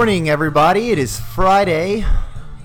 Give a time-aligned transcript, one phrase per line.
[0.00, 0.92] Morning, everybody.
[0.92, 2.06] It is Friday,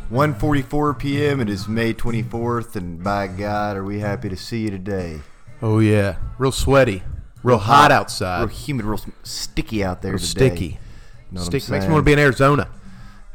[0.09, 1.41] 1:44 p.m.
[1.41, 5.19] It is May 24th, and by God, are we happy to see you today?
[5.61, 7.03] Oh yeah, real sweaty,
[7.43, 10.47] real hot outside, real humid, real sticky out there real today.
[10.47, 10.65] sticky.
[10.65, 10.77] You
[11.33, 12.69] know what makes me want to be in Arizona.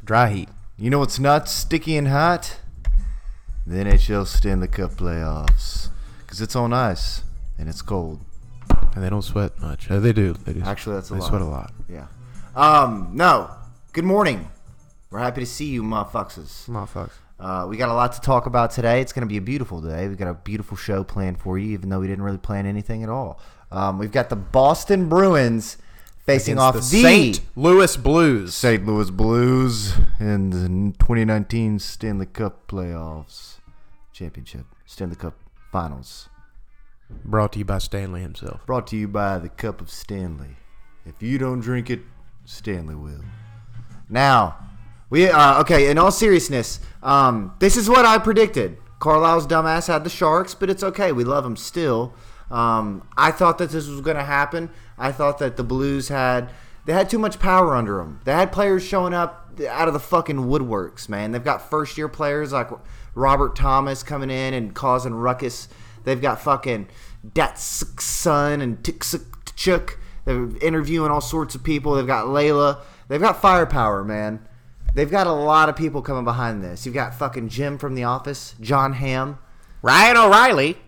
[0.03, 0.49] Dry heat.
[0.79, 2.59] You know what's not sticky and hot?
[3.67, 5.91] The NHL Stanley Cup playoffs,
[6.21, 7.23] because it's on ice
[7.59, 8.21] and it's cold.
[8.95, 9.91] And they don't sweat much.
[9.91, 10.33] Uh, they do.
[10.33, 10.63] They do.
[10.63, 11.19] Actually, that's a lot.
[11.19, 11.29] they lot.
[11.29, 11.73] sweat a lot.
[11.87, 12.07] Yeah.
[12.57, 13.11] Um.
[13.13, 13.59] No.
[13.93, 14.49] Good morning.
[15.11, 16.69] We're happy to see you, motherfuckers.
[16.69, 17.11] Motherfuckers.
[17.41, 19.01] Uh, we got a lot to talk about today.
[19.01, 20.07] It's going to be a beautiful day.
[20.07, 23.03] We've got a beautiful show planned for you, even though we didn't really plan anything
[23.03, 23.41] at all.
[23.73, 25.77] Um, we've got the Boston Bruins
[26.25, 27.41] facing Against off the the St.
[27.57, 28.55] Louis Blues.
[28.55, 28.87] St.
[28.87, 30.69] Louis Blues in the
[31.01, 33.57] 2019 Stanley Cup playoffs
[34.13, 35.35] championship, Stanley Cup
[35.73, 36.29] finals.
[37.25, 38.65] Brought to you by Stanley himself.
[38.67, 40.59] Brought to you by the Cup of Stanley.
[41.05, 42.03] If you don't drink it,
[42.45, 43.25] Stanley will.
[44.11, 44.57] Now,
[45.09, 45.91] we uh, okay.
[45.91, 48.77] In all seriousness, um, this is what I predicted.
[48.99, 51.13] Carlisle's dumbass had the Sharks, but it's okay.
[51.13, 52.13] We love him still.
[52.51, 54.71] Um, I thought that this was going to happen.
[54.99, 56.51] I thought that the Blues had
[56.85, 58.21] they had too much power under them.
[58.25, 61.33] They had players showing up out of the fucking woodworks, man.
[61.33, 62.69] They've got first year players like
[63.15, 65.69] Robert Thomas coming in and causing ruckus.
[66.05, 66.89] They've got fucking
[67.27, 69.97] Datsuk Sun and Tiksuk.
[70.25, 71.95] They're interviewing all sorts of people.
[71.95, 72.81] They've got Layla.
[73.11, 74.47] They've got firepower, man.
[74.95, 76.87] They've got a lot of people coming behind this.
[76.87, 79.41] You've got fucking Jim from The Office, Jon Hamm.
[79.83, 80.79] Ryan O'Reilly.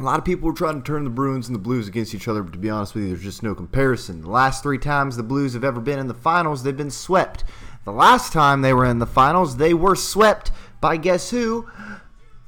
[0.00, 2.26] A lot of people are trying to turn the Bruins and the Blues against each
[2.26, 4.22] other, but to be honest with you, there's just no comparison.
[4.22, 7.44] The last three times the Blues have ever been in the finals, they've been swept.
[7.84, 10.50] The last time they were in the finals, they were swept
[10.80, 11.70] by guess who?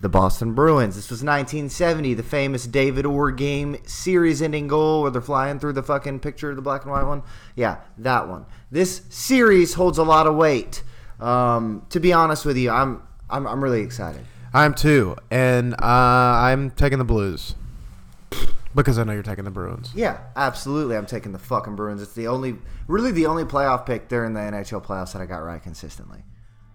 [0.00, 0.94] The Boston Bruins.
[0.94, 5.72] This was 1970, the famous David Orr game series ending goal where they're flying through
[5.72, 7.22] the fucking picture, the black and white one.
[7.54, 8.44] Yeah, that one.
[8.70, 10.82] This series holds a lot of weight.
[11.18, 14.22] Um, to be honest with you, I'm, I'm, I'm really excited.
[14.52, 17.54] I'm too, and uh, I'm taking the Blues
[18.74, 19.92] because I know you're taking the Bruins.
[19.94, 20.96] Yeah, absolutely.
[20.96, 22.02] I'm taking the fucking Bruins.
[22.02, 25.38] It's the only, really the only playoff pick during the NHL playoffs that I got
[25.38, 26.22] right consistently.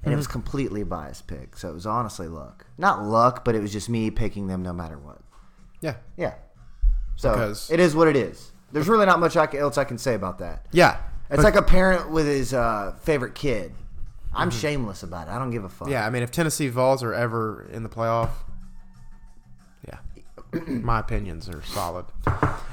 [0.04, 1.56] And it was completely a biased pick.
[1.58, 2.66] So it was honestly luck.
[2.78, 5.20] Not luck, but it was just me picking them no matter what.
[5.80, 5.96] Yeah.
[6.18, 6.34] Yeah.
[7.16, 8.52] So Because- it is what it is.
[8.72, 10.66] There's really not much I can, else I can say about that.
[10.72, 10.98] Yeah.
[11.30, 13.74] It's like a parent with his uh, favorite kid.
[14.34, 15.32] I'm shameless about it.
[15.32, 15.90] I don't give a fuck.
[15.90, 18.30] Yeah, I mean, if Tennessee Vols are ever in the playoff,
[19.88, 20.00] yeah,
[20.68, 22.06] my opinions are solid.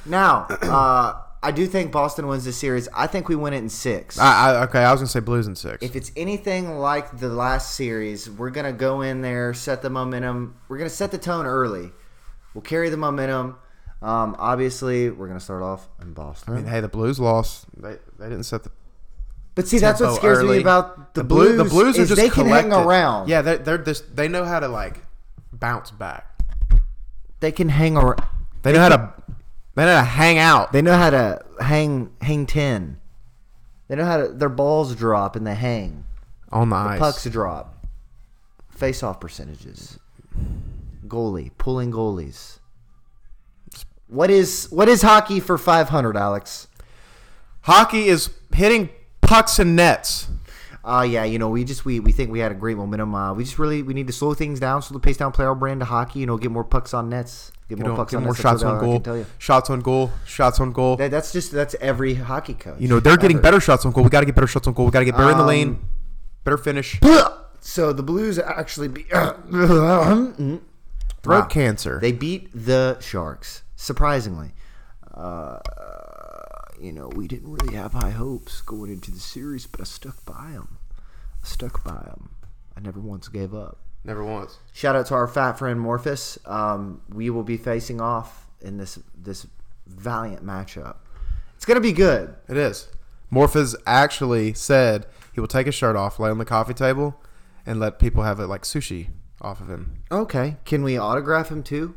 [0.07, 2.89] Now, uh, I do think Boston wins this series.
[2.95, 4.19] I think we win it in six.
[4.19, 5.83] I, I okay, I was gonna say Blues in six.
[5.83, 10.57] if it's anything like the last series, we're gonna go in there, set the momentum.
[10.69, 11.93] We're gonna set the tone early.
[12.55, 13.57] We'll carry the momentum.
[14.03, 16.55] Um, obviously, we're gonna start off in Boston.
[16.55, 17.67] I mean, hey, the Blues lost.
[17.81, 18.71] They they didn't set the
[19.59, 21.57] but see, that's what scares me about the, Blue- Blues.
[21.57, 23.29] The Blues are is just they can hang around.
[23.29, 25.01] Yeah, they're, they're just they know how to like
[25.53, 26.41] bounce back.
[27.41, 28.23] they can hang around.
[28.63, 29.13] They know how to
[29.79, 30.73] they know how to hang out.
[30.73, 32.99] They know how to hang hang ten.
[33.87, 36.05] They know how to their balls drop and they hang.
[36.51, 36.99] on the ice.
[36.99, 37.87] Pucks drop.
[38.71, 39.99] Face off percentages.
[41.07, 42.59] Goalie pulling goalies.
[44.09, 46.67] What is what is hockey for five hundred, Alex?
[47.63, 48.91] Hockey is hitting
[49.21, 50.27] pucks and nets.
[50.85, 53.15] Uh yeah, you know, we just we, we think we had a great momentum.
[53.15, 55.45] Uh, we just really we need to slow things down, slow the pace down, play
[55.45, 56.19] our brand of hockey.
[56.21, 58.71] You know, get more pucks on nets, get You more know, get more shots on
[58.71, 59.17] all I can goal.
[59.19, 59.27] you.
[59.39, 60.11] Shots on goal.
[60.25, 60.97] Shots on goal.
[60.97, 62.81] That, that's just that's every hockey coach.
[62.81, 64.05] You know, they're getting better shots on goal.
[64.05, 64.87] We got to get better shots on goal.
[64.87, 65.79] We got to get better in the Um, lane.
[66.45, 66.99] Better finish.
[67.61, 70.63] So the Blues actually beat throat
[71.23, 71.99] Throat cancer.
[72.01, 74.53] They beat the Sharks surprisingly.
[75.13, 75.59] Uh,
[76.81, 80.25] you know, we didn't really have high hopes going into the series, but I stuck
[80.25, 80.79] by them.
[81.43, 82.31] I stuck by them.
[82.77, 83.79] I never once gave up.
[84.05, 84.59] Never once.
[84.73, 86.39] Shout out to our fat friend Morphus.
[86.51, 89.47] Um, we will be facing off in this this
[89.87, 90.97] valiant matchup.
[91.57, 92.35] It's gonna be good.
[92.49, 92.89] It is.
[93.31, 97.21] Morpheus actually said he will take his shirt off, lay on the coffee table,
[97.67, 99.09] and let people have it like sushi
[99.41, 100.03] off of him.
[100.11, 101.95] Okay, can we autograph him too?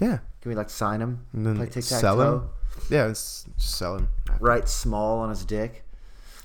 [0.00, 0.18] Yeah.
[0.40, 1.26] Can we like sign him?
[1.32, 2.48] And then Play tic tac sell him.
[2.90, 4.08] Yeah, it's just sell him.
[4.40, 5.84] Write small on his dick.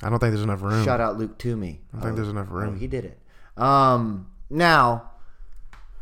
[0.01, 0.83] I don't think there's enough room.
[0.83, 1.81] Shout out Luke Toomey.
[1.91, 2.73] I don't think there's enough room.
[2.75, 3.19] Oh, he did it.
[3.57, 5.12] Um, now,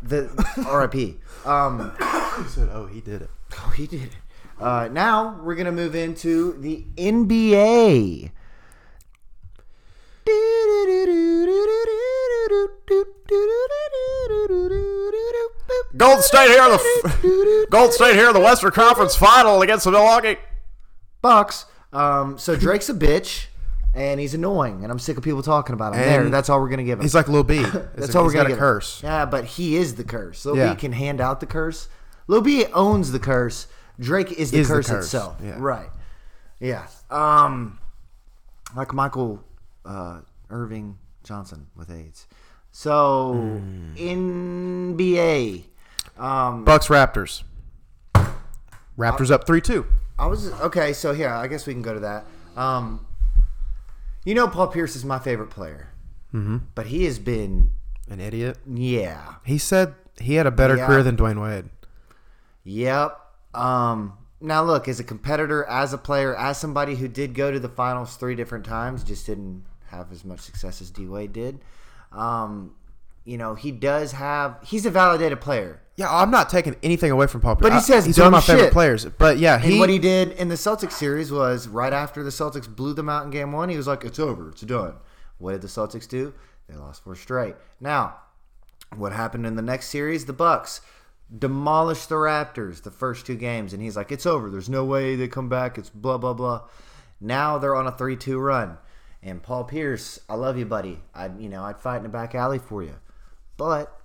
[0.01, 1.19] the RIP.
[1.47, 1.91] Um,
[2.43, 4.15] He said, "Oh, he did it." oh, he did it.
[4.59, 8.31] Uh, now we're gonna move into the NBA.
[15.97, 20.37] Gold State here, the Gold State here, the Western Conference Final against the Milwaukee.
[21.21, 21.65] Bucks.
[21.91, 23.47] Um, so Drake's a bitch.
[23.93, 26.01] And he's annoying, and I'm sick of people talking about him.
[26.01, 27.03] And there, that's all we're gonna give him.
[27.03, 27.61] He's like Lil B.
[27.63, 28.59] that's He's all a, we're gonna got a give him.
[28.59, 29.01] curse.
[29.03, 30.45] Yeah, but he is the curse.
[30.45, 30.73] Lil Yeah.
[30.73, 31.87] B can hand out the curse.
[32.27, 33.67] Lil B owns the curse.
[33.99, 35.37] Drake is the, Is the curse, curse, itself.
[35.43, 35.55] yeah.
[35.57, 35.89] Right.
[36.59, 36.87] Yeah.
[37.09, 37.79] Um,
[38.75, 39.43] like Michael
[39.85, 42.27] uh, Irving Johnson with AIDS.
[42.71, 43.93] So Hmm.
[43.95, 45.63] NBA.
[46.17, 47.43] Um, Bucks Raptors.
[48.97, 49.85] Raptors up three two.
[50.17, 50.91] I was okay.
[50.93, 52.25] So here, I guess we can go to that.
[52.57, 53.05] Um,
[54.25, 55.89] you know, Paul Pierce is my favorite player,
[56.33, 56.57] mm-hmm.
[56.75, 57.71] but he has been,
[58.09, 58.57] An idiot.
[58.67, 60.85] yeah, He said he had a better Yeah.
[60.87, 61.69] career than Dwyane Wade.
[62.63, 63.17] yep.
[63.53, 67.59] Um, now look, as a competitor, as a player, as somebody who did go to
[67.59, 71.59] the finals three different times, just didn't have as much success as D Wade did.
[72.11, 72.75] Um,
[73.25, 74.57] you know, he does have.
[74.63, 75.81] He's a validated player.
[75.99, 77.63] Yeah, I'm not taking anything away from Paul Pierce.
[77.63, 79.03] But he I- says he's one of my favorite players.
[79.05, 82.73] But yeah, And what he did in the Celtics series was right after the Celtics
[82.73, 84.93] blew them out in game one, he was like, It's over, it's done.
[85.39, 86.33] What did the Celtics do?
[86.69, 87.55] They lost four straight.
[87.81, 88.15] Now,
[88.95, 90.25] what happened in the next series?
[90.25, 90.79] The Bucks
[91.37, 94.49] demolished the Raptors the first two games, and he's like, It's over.
[94.49, 95.77] There's no way they come back.
[95.77, 96.61] It's blah blah blah.
[97.19, 98.77] Now they're on a three two run.
[99.21, 101.01] And Paul Pierce, I love you, buddy.
[101.13, 102.95] I you know, I'd fight in the back alley for you.
[103.57, 103.98] But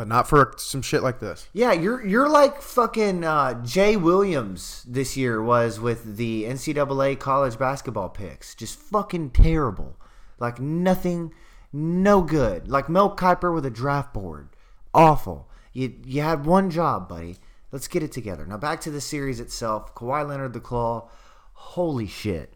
[0.00, 1.46] but not for some shit like this.
[1.52, 7.58] yeah, you're you're like fucking uh, Jay Williams this year was with the NCAA college
[7.58, 8.54] basketball picks.
[8.54, 10.00] Just fucking terrible.
[10.38, 11.34] Like nothing,
[11.70, 12.66] no good.
[12.66, 14.48] Like Mel Kiper with a draft board.
[14.94, 15.50] Awful.
[15.74, 17.36] You you had one job, buddy.
[17.70, 18.46] Let's get it together.
[18.46, 19.94] Now back to the series itself.
[19.94, 21.10] Kawhi Leonard the Claw.
[21.52, 22.54] Holy shit.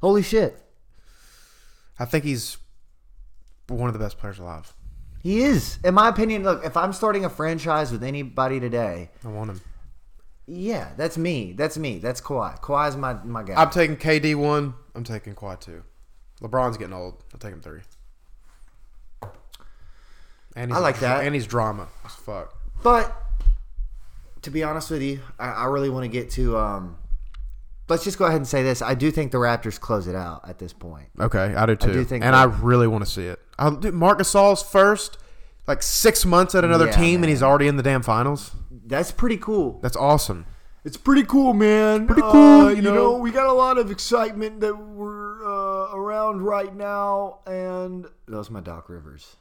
[0.00, 0.62] Holy shit.
[1.98, 2.56] I think he's
[3.66, 4.72] one of the best players alive.
[5.28, 5.78] He is.
[5.84, 9.60] In my opinion, look, if I'm starting a franchise with anybody today, I want him.
[10.46, 11.52] Yeah, that's me.
[11.52, 11.98] That's me.
[11.98, 12.58] That's Kawhi.
[12.62, 13.60] Kawhi's my my guy.
[13.60, 14.72] I'm taking KD one.
[14.94, 15.82] I'm taking Kawhi two.
[16.40, 17.22] LeBron's getting old.
[17.34, 17.82] I'll take him three.
[20.56, 21.22] And he's I like that.
[21.26, 22.56] And he's drama as fuck.
[22.82, 23.14] but
[24.40, 26.56] to be honest with you, I, I really want to get to.
[26.56, 26.96] Um,
[27.88, 28.82] let's just go ahead and say this.
[28.82, 31.08] I do think the Raptors close it out at this point.
[31.18, 31.92] Okay, I do too.
[31.92, 33.40] do think and that- I really want to see it.
[33.58, 35.18] I, dude, Marc Gasol's first,
[35.66, 37.24] like six months at another Yeah, team, man.
[37.24, 38.52] and he's already in the damn finals.
[38.70, 39.80] That's pretty cool.
[39.82, 40.46] That's awesome.
[40.84, 42.06] It's pretty cool, man.
[42.06, 42.94] Pretty cool, Uh, you you know.
[42.94, 48.36] know, we got a lot of excitement that we're uh, around right now, and that
[48.36, 49.36] was my Doc Rivers.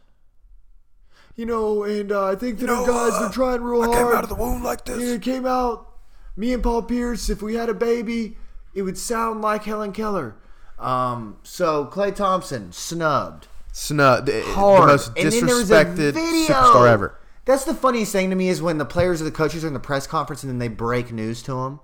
[1.35, 3.95] You know, and uh, I think that our guys are trying real hard.
[3.95, 5.87] Came out of the womb like Yeah, it came out.
[6.37, 7.29] Me and Paul Pierce.
[7.29, 8.37] If we had a baby,
[8.73, 10.35] it would sound like Helen Keller.
[10.79, 14.27] Um, so Klay Thompson snubbed Snubbed.
[14.27, 14.87] the, the hard.
[14.87, 16.13] most And then there was a disrespected
[16.47, 17.19] superstar ever.
[17.45, 19.73] That's the funniest thing to me is when the players or the coaches are in
[19.73, 21.79] the press conference and then they break news to them.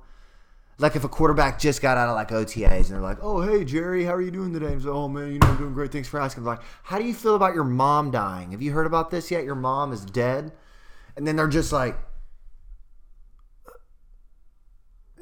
[0.77, 3.63] Like if a quarterback just got out of like OTAs and they're like, "Oh hey
[3.63, 5.73] Jerry, how are you doing today?" And he's like, "Oh man, you know I'm doing
[5.73, 5.91] great.
[5.91, 8.51] Thanks for asking." They're like, "How do you feel about your mom dying?
[8.51, 9.43] Have you heard about this yet?
[9.45, 10.51] Your mom is dead."
[11.15, 11.95] And then they're just like,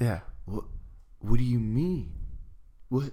[0.01, 0.19] Yeah.
[0.45, 0.65] what
[1.19, 2.11] what do you mean
[2.89, 3.11] what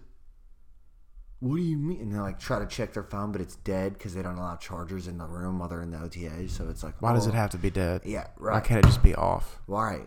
[1.40, 3.92] what do you mean and they like try to check their phone but it's dead
[3.92, 6.82] because they don't allow chargers in the room while they're in the OTA so it's
[6.82, 8.00] like Why does oh, it have to be dead?
[8.04, 8.54] yeah right.
[8.54, 9.60] Why can't it just be off?
[9.66, 10.06] why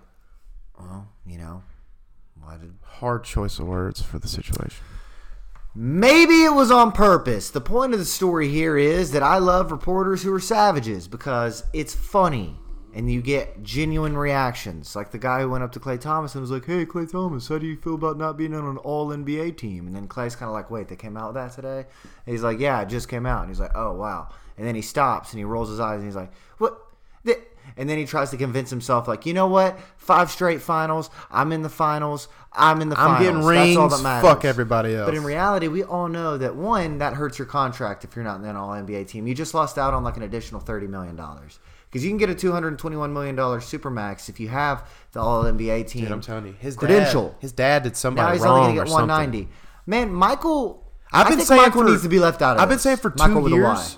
[0.79, 1.63] well you know
[2.41, 4.83] why did Hard choice of words for the situation.
[5.73, 7.49] Maybe it was on purpose.
[7.49, 11.63] The point of the story here is that I love reporters who are savages because
[11.71, 12.57] it's funny
[12.93, 14.95] and you get genuine reactions.
[14.95, 17.47] Like the guy who went up to Klay Thomas and was like, Hey, Klay Thomas,
[17.47, 19.87] how do you feel about not being on an all NBA team?
[19.87, 21.85] And then Klay's kind of like, Wait, they came out with that today?
[22.25, 23.41] And he's like, Yeah, it just came out.
[23.41, 24.29] And he's like, Oh, wow.
[24.57, 26.77] And then he stops and he rolls his eyes and he's like, What?
[27.77, 29.79] And then he tries to convince himself, like, you know what?
[29.95, 31.09] Five straight finals.
[31.29, 32.27] I'm in the finals.
[32.51, 33.15] I'm in the finals.
[33.17, 33.97] I'm getting That's all rings.
[33.97, 34.29] that matters.
[34.29, 35.05] Fuck everybody else.
[35.05, 38.39] But in reality, we all know that one, that hurts your contract if you're not
[38.39, 39.25] in an All NBA team.
[39.25, 41.59] You just lost out on like an additional thirty million dollars
[41.91, 45.19] because you can get a two hundred twenty-one million dollars supermax if you have the
[45.19, 46.03] All NBA team.
[46.03, 47.29] Dude, I'm telling you, his credential.
[47.29, 49.49] Dad, his dad did somebody now he's wrong only gonna get one something.
[49.85, 50.89] Man, Michael.
[51.13, 52.83] I've been saying Michael for, needs to be left out of I've been this.
[52.83, 53.61] saying for two Michael with a Y.
[53.73, 53.97] years.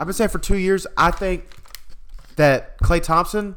[0.00, 0.86] I've been saying for two years.
[0.96, 1.44] I think
[2.36, 3.54] that Klay Thompson,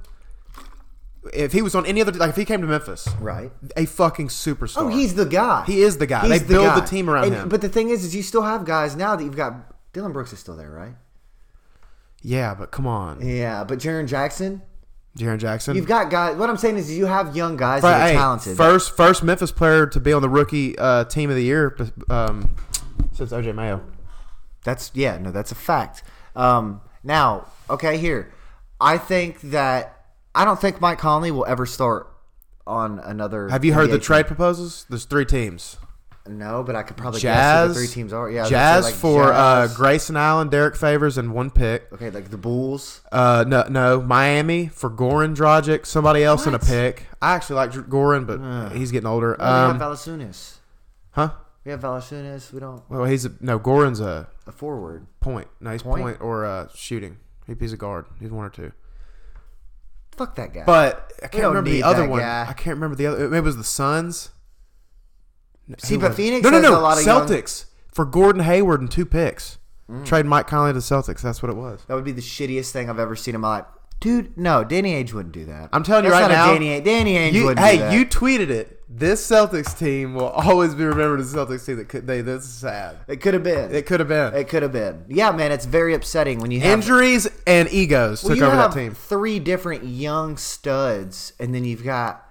[1.34, 3.52] if he was on any other, like if he came to Memphis, Right.
[3.78, 4.78] a fucking superstar.
[4.84, 5.64] Oh, he's the guy.
[5.66, 6.28] He is the guy.
[6.28, 7.50] They build the team around And- him.
[7.50, 9.54] But the thing is, is you still have guys now that you've got.
[9.94, 10.94] Dillon Brooks is still there, right?
[12.22, 14.62] Yeah, but come on, Yeah, but Jaren Jackson.
[15.18, 15.76] Jaren Jackson.
[15.76, 16.38] You've got guys.
[16.38, 18.56] What I'm saying is, you have young guys But, that are hey, talented.
[18.56, 21.76] First, first Memphis player to be on the rookie uh, team of the year
[22.10, 22.56] um,
[23.12, 23.82] since OJ Mayo.
[24.64, 26.04] That's yeah, no, that's a fact.
[26.36, 28.32] Um, now, okay, here,
[28.80, 32.08] I think that I don't think Mike Conley will ever start
[32.66, 33.50] on another.
[33.50, 34.02] Have you heard the team.
[34.02, 34.86] trade proposals?
[34.90, 35.78] There's three teams.
[36.38, 38.30] No, but I could probably guess who the three teams are.
[38.30, 41.50] Yeah, I was gonna say, Jazz like, for uh, Grayson Allen, Derrick Favors, and one
[41.52, 41.92] pick.
[41.94, 43.02] Okay, like the Bulls.
[43.12, 47.06] Uh, no, no, Miami for Goran Dragic, somebody else in a pick.
[47.22, 48.72] I actually like Goran, but Ugh.
[48.74, 49.36] he's getting older.
[49.38, 50.56] No, we have Um, Valanciunas.
[51.12, 51.32] huh?
[51.64, 52.52] We have Valanciunas.
[52.52, 55.06] We don't Well, he's a, no Goran's a a forward.
[55.20, 55.48] point.
[55.60, 56.02] No, he's Point?
[56.04, 57.18] point, or uh, shooting.
[57.48, 58.06] He- He's a guard.
[58.20, 58.72] He's one or two.
[60.16, 60.64] Fuck that guy.
[60.66, 62.20] But I can't remember the other one.
[62.20, 62.46] guy.
[62.48, 63.30] I can't remember the other.
[63.30, 64.30] Maybe it was the Suns.
[65.80, 66.16] See, but?
[66.16, 66.78] Phoenix No, no, no.
[66.78, 69.58] a lot of young- Celtics for Gordon Hayward and two picks.
[69.90, 70.06] Mm.
[70.06, 71.22] Trade Mike Conley to Celtics.
[71.22, 71.82] That's what it was.
[71.88, 73.66] that would be the shittiest thing I've ever seen in my life.
[74.00, 75.70] Dude, no, Danny Ainge wouldn't do that.
[75.72, 76.52] I'm telling you right now.
[76.54, 77.92] Danny, Danny Ainge You, wouldn't hey, do that.
[77.92, 78.80] Hey, you tweeted it.
[78.90, 82.08] This Celtics team will always be remembered as a Celtics team that could.
[82.08, 82.22] They.
[82.22, 82.98] This is sad.
[83.08, 83.74] It could have been.
[83.74, 85.06] It could have been It could have been.
[85.08, 88.72] Yeah, man, it's very upsetting when you have injuries and egos well, took over that
[88.74, 88.94] team.
[88.96, 92.28] three different young studs, and then you've got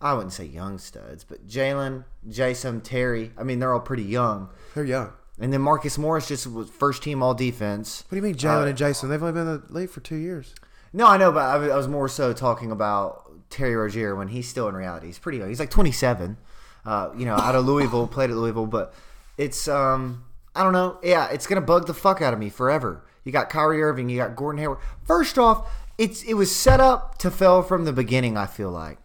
[0.00, 3.32] I wouldn't say young studs, but Jalen, Jayson, Terry.
[3.36, 4.48] I mean, they're all pretty young.
[4.74, 5.12] They're young.
[5.40, 8.04] And then Marcus Morris just was first team all defense.
[8.08, 9.08] What do you mean, Jalen Uh, and Jayson?
[9.08, 10.54] They've only been in the league for two years.
[10.92, 14.68] No, I know, but I was, more so talking about Terry Rozier when he's still
[14.68, 15.06] in reality.
[15.06, 15.48] He's pretty young.
[15.48, 16.36] He's like 27.
[16.84, 18.94] Uh, you know, out of Louisville, played at Louisville, but
[19.36, 20.24] it's um,
[20.54, 20.98] I don't know.
[21.02, 23.04] Yeah, it's gonna bug the fuck out of me forever.
[23.24, 24.78] You got Kyrie Irving, you got Gordon Hayward.
[25.04, 28.36] First off, it's it was set up to fail from the beginning.
[28.38, 28.98] I feel like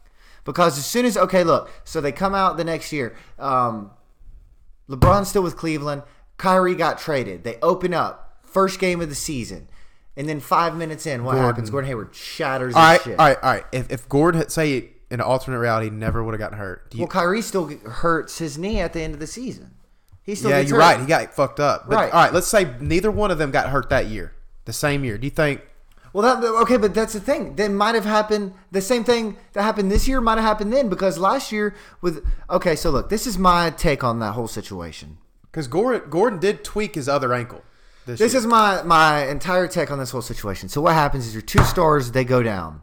[0.43, 3.15] because as soon as okay, look, so they come out the next year.
[3.39, 3.91] Um,
[4.89, 6.03] LeBron's still with Cleveland.
[6.37, 7.43] Kyrie got traded.
[7.43, 9.69] They open up first game of the season,
[10.17, 11.49] and then five minutes in, what Gordon.
[11.49, 11.69] happens?
[11.69, 13.19] Gordon Hayward shatters All his right, shit.
[13.19, 13.65] all right, all right.
[13.71, 14.77] If, if Gordon had say
[15.09, 18.39] in an alternate reality never would have gotten hurt, do you, Well, Kyrie still hurts
[18.39, 19.71] his knee at the end of the season.
[20.23, 20.95] He still yeah, you're hurt.
[20.95, 20.99] right.
[20.99, 21.87] He got fucked up.
[21.87, 22.13] But, Right.
[22.13, 22.33] All right.
[22.33, 24.33] Let's say neither one of them got hurt that year,
[24.65, 25.17] the same year.
[25.17, 25.61] Do you think?
[26.13, 27.55] Well, that okay, but that's the thing.
[27.55, 28.53] That might have happened.
[28.71, 32.23] The same thing that happened this year might have happened then because last year with
[32.49, 32.75] okay.
[32.75, 35.17] So look, this is my take on that whole situation.
[35.51, 37.63] Because Gordon, Gordon did tweak his other ankle.
[38.05, 40.69] This, This is my my entire take on this whole situation.
[40.69, 42.81] So what happens is your two stars they go down.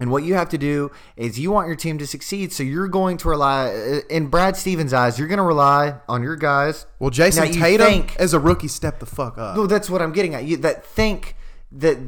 [0.00, 2.86] And what you have to do is you want your team to succeed, so you're
[2.86, 6.86] going to rely uh, in Brad Stevens' eyes, you're going to rely on your guys.
[7.00, 9.56] well, Jason Now, Tatum think- as a rookie step the fuck up.
[9.56, 10.44] Well, that's what I'm getting at.
[10.44, 11.34] You that think
[11.72, 11.98] that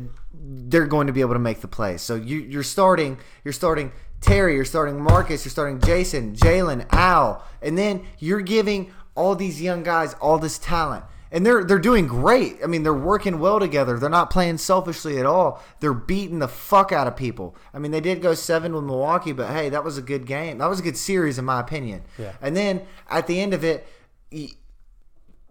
[0.43, 1.97] they're going to be able to make the play.
[1.97, 7.45] So you, you're starting, you're starting Terry, you're starting Marcus, you're starting Jayson, Jalen, Al,
[7.63, 11.05] and then you're giving all these young guys all this talent.
[11.33, 12.57] And they're they're doing great.
[12.61, 14.01] I mean, they're working well together.
[14.01, 15.63] They're not playing selfishly at all.
[15.79, 17.57] They're beating the fuck out of people.
[17.73, 20.59] I mean, they did go seven with Milwaukee, but hey, that was a good game.
[20.59, 22.03] That was a good series, in my opinion.
[22.19, 22.33] Yeah.
[22.43, 23.87] And then at the end of it,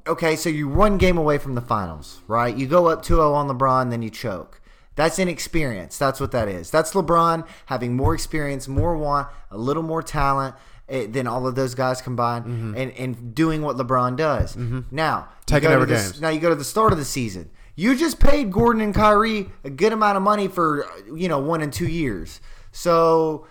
[0.06, 2.54] okay, so you one game away from the finals, right?
[2.54, 4.59] You go up 2-0 on LeBron, then you choke.
[5.00, 5.98] That's inexperience.
[5.98, 6.70] That's what that is.
[6.70, 10.56] That's LeBron having more experience, more want, a little more talent
[10.90, 14.58] eh, than all of those guys combined, and, and doing what LeBron does.
[14.92, 16.20] Now, you Taking go to over the- games.
[16.20, 17.50] Now you go to the start of the season.
[17.78, 21.62] You just paid Gordon and Kyrie a good amount of money for you know one
[21.62, 22.42] and two years.
[22.74, 23.48] So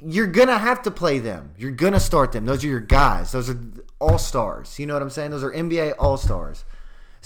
[0.00, 1.52] you're gonna have to play them.
[1.58, 2.46] You're gonna start them.
[2.46, 3.32] Those are your guys.
[3.32, 3.58] Those are
[4.00, 4.78] all stars.
[4.78, 5.32] You know what I'm saying?
[5.32, 6.64] Those are NBA all stars.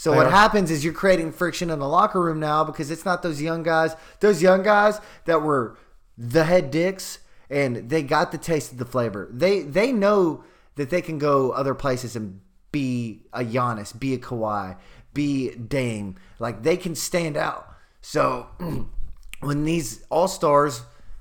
[0.01, 3.23] So what happens is you're creating friction in the locker room now because it's not
[3.23, 3.95] those young guys.
[4.21, 5.77] Those young guys that were
[6.17, 7.19] the head dicks
[7.51, 9.29] and they got the taste of the flavor.
[9.31, 10.43] They they know
[10.77, 12.41] that they can go other places and
[12.73, 14.79] be a Giannis, be a Kawhi,
[15.13, 16.17] be Dame.
[16.39, 17.69] Like they can stand out.
[18.01, 18.47] So
[19.41, 20.81] when these all stars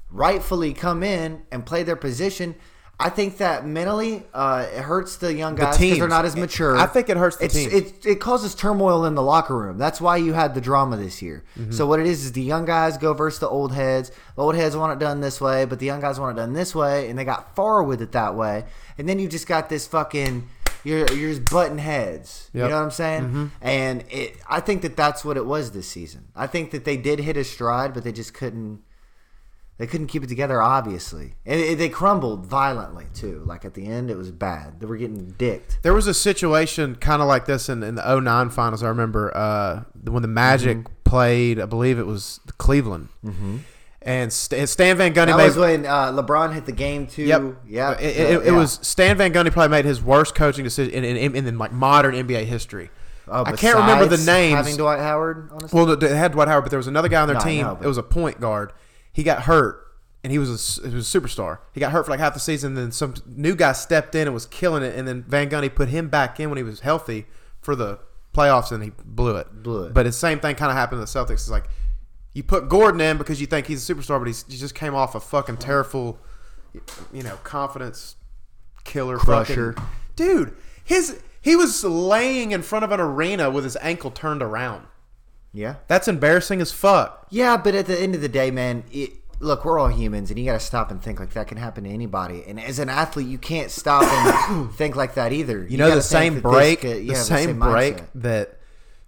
[0.09, 2.55] rightfully come in and play their position,
[3.01, 6.75] I think that mentally uh, it hurts the young guys because they're not as mature.
[6.75, 7.73] I think it hurts the it's, teams.
[7.73, 9.77] It, it causes turmoil in the locker room.
[9.77, 11.45] That's why you had the drama this year.
[11.57, 11.71] Mm-hmm.
[11.71, 14.11] So what it is is the young guys go versus the old heads.
[14.35, 16.51] The old heads want it done this way, but the young guys want it done
[16.51, 18.65] this way, and they got far with it that way.
[18.97, 20.49] And then you just got this fucking
[20.83, 22.49] you're you're just button heads.
[22.53, 23.51] You know what I'm saying?
[23.61, 26.27] And it, I think that that's what it was this season.
[26.35, 28.81] I think that they did hit a stride, but they just couldn't.
[29.79, 33.41] They couldn't keep it together, obviously, and it, they crumbled violently too.
[33.45, 34.79] Like at the end, it was bad.
[34.81, 35.79] They were getting dicked.
[35.81, 38.83] There was a situation kind of like this in, in the 09 finals.
[38.83, 40.93] I remember uh, when the Magic Mm-hmm.
[41.05, 43.07] played, I believe it was Cleveland.
[44.01, 45.45] And St- Stan Van Gundy That made.
[45.47, 47.23] was when uh, LeBron hit the game too.
[47.23, 47.55] Yep.
[47.67, 47.91] Yeah.
[47.93, 48.51] It, it, it yeah.
[48.57, 51.71] was Stan Van Gundy probably made his worst coaching decision in, in, in, in like
[51.73, 52.89] modern NBA history.
[53.27, 54.55] Oh, I can't remember the names.
[54.55, 55.77] Having Dwight Howard, honestly.
[55.77, 57.65] Well, they had Dwight Howard, but there was another guy on their No, team.
[57.65, 58.73] but- it was a point guard.
[59.11, 59.85] He got hurt,
[60.23, 61.59] and he was a, he was a superstar.
[61.73, 62.75] He got hurt for like half the season.
[62.75, 64.95] Then some new guy stepped in and was killing it.
[64.95, 67.25] And then Van Gundy put him back in when he was healthy
[67.61, 67.99] for the
[68.33, 69.63] playoffs, and he blew it.
[69.63, 69.93] Blew it.
[69.93, 71.31] But the same thing kind of happened to the Celtics.
[71.33, 71.69] It's like
[72.33, 74.95] you put Gordon in because you think he's a superstar, but he's, he just came
[74.95, 76.19] off a fucking terrible,
[77.11, 78.15] you know, confidence
[78.83, 79.73] killer, Crusher.
[79.73, 84.41] fucking dude, his he was laying in front of an arena with his ankle turned
[84.41, 84.85] around.
[85.53, 85.75] Yeah.
[85.87, 87.25] That's embarrassing as fuck.
[87.29, 90.37] Yeah, but at the end of the day, man, it, look, we're all humans, and
[90.39, 92.43] you got to stop and think like that can happen to anybody.
[92.47, 95.65] And as an athlete, you can't stop and think like that either.
[95.67, 98.07] You know the same break, could- the yeah, same, break mindset.
[98.15, 98.59] that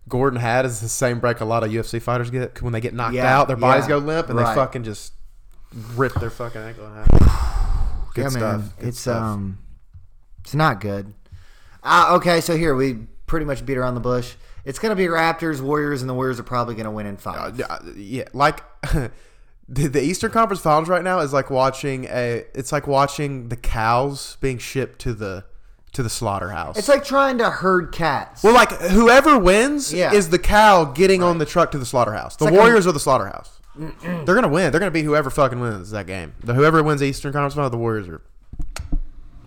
[0.09, 2.93] Gordon had is the same break a lot of UFC fighters get when they get
[2.93, 3.47] knocked Yeah, out.
[3.47, 5.13] Their bodies yeah, go limp and they fucking just
[5.95, 8.09] rip their fucking ankle in half.
[8.13, 8.59] Good yeah, stuff.
[8.61, 9.23] man, Good it's stuff.
[9.23, 9.57] um,
[10.41, 11.13] it's not good.
[11.83, 12.95] Uh, okay, so here we
[13.25, 14.33] pretty much beat around the bush.
[14.65, 17.59] It's gonna be Raptors, Warriors, and the Warriors are probably gonna win in five.
[17.59, 18.61] Uh, yeah, like
[19.69, 22.45] the, the Eastern Conference Finals right now is like watching a.
[22.53, 25.45] It's like watching the cows being shipped to the
[25.93, 26.77] to the slaughterhouse.
[26.77, 28.43] It's like trying to herd cats.
[28.43, 30.13] well, like whoever wins Yeah.
[30.13, 32.35] is the cow getting on the truck to the slaughterhouse.
[32.37, 33.59] The like a- Warriors are the slaughterhouse.
[33.75, 34.71] They're gonna win.
[34.71, 36.33] They're gonna be whoever fucking wins that game.
[36.43, 38.21] The whoever wins the Eastern Conference Final, the Warriors are.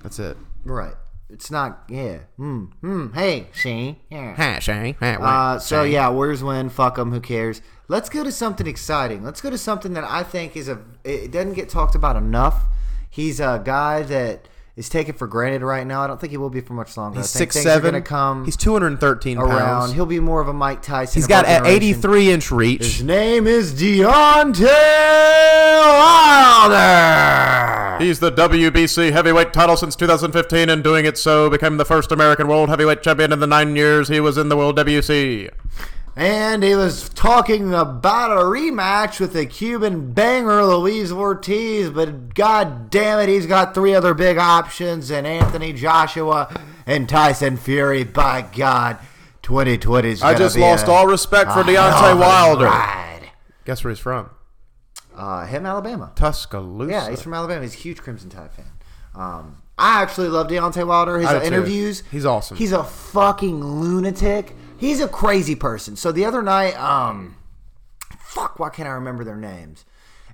[0.02, 0.36] That's it.
[0.64, 0.94] right.
[1.30, 1.84] It's not.
[1.88, 2.18] Yeah.
[2.36, 2.64] Hmm.
[2.80, 3.12] Hmm.
[3.12, 3.48] Hey.
[3.52, 3.96] Shane.
[4.10, 4.34] Yeah.
[4.36, 4.94] Hey, Shane.
[5.00, 6.68] Ha, Uh, so yeah, Warriors win.
[6.68, 7.12] Fuck them.
[7.12, 7.60] Who cares?
[7.88, 9.22] Let's go to something exciting.
[9.24, 10.80] Let's go to something that I think is a.
[11.02, 12.64] It doesn't get talked about enough.
[13.10, 16.02] He's a guy that is taken for granted right now.
[16.02, 17.18] I don't think he will be for much longer.
[17.20, 17.88] He's I think six things seven.
[17.88, 19.58] Are going to come He's two hundred and thirteen around.
[19.58, 19.92] pounds.
[19.92, 21.20] He'll be more of a Mike Tyson.
[21.20, 22.82] He's got an eighty three inch reach.
[22.82, 24.64] His name is Deontay
[25.98, 28.04] Wilder.
[28.04, 32.48] He's the WBC heavyweight title since 2015 and doing it so became the first American
[32.48, 35.48] world heavyweight champion in the nine years he was in the world WC.
[36.16, 42.88] And he was talking about a rematch with the Cuban banger Luis Ortiz, but god
[42.90, 46.54] damn it, he's got three other big options and Anthony Joshua
[46.86, 48.04] and Tyson Fury.
[48.04, 48.98] By God,
[49.42, 52.64] 2020 is I just lost a- all respect for Deontay hell of a Wilder.
[52.66, 53.30] ride.
[53.64, 54.30] Guess where he's from?
[55.16, 56.12] Uh, him, Alabama.
[56.14, 56.92] Tuscaloosa.
[56.92, 57.62] Yeah, he's from Alabama.
[57.62, 58.66] He's a huge Crimson Tide fan.
[59.16, 61.18] Um, I actually love Deontay Wilder.
[61.18, 61.46] His I do too.
[61.46, 62.02] interviews.
[62.12, 62.56] He's awesome.
[62.56, 64.54] He's a fucking lunatic.
[64.84, 65.96] He's a crazy person.
[65.96, 67.36] So the other night, um,
[68.18, 69.86] fuck, why can't I remember their names?